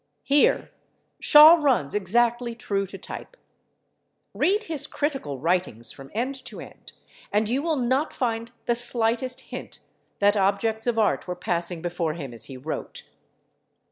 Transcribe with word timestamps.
Here 0.23 0.71
Shaw 1.19 1.57
runs 1.61 1.93
exactly 1.93 2.55
true 2.55 2.87
to 2.87 2.97
type. 2.97 3.37
Read 4.33 4.63
his 4.63 4.87
critical 4.87 5.37
writings 5.37 5.91
from 5.91 6.09
end 6.15 6.33
to 6.45 6.59
end, 6.59 6.93
and 7.31 7.47
you 7.47 7.61
will 7.61 7.75
not 7.75 8.11
find 8.11 8.51
the 8.65 8.73
slightest 8.73 9.41
hint 9.41 9.77
that 10.17 10.35
objects 10.35 10.87
of 10.87 10.97
art 10.97 11.27
were 11.27 11.35
passing 11.35 11.83
before 11.83 12.15
him 12.15 12.33
as 12.33 12.45
he 12.45 12.57
wrote. 12.57 13.03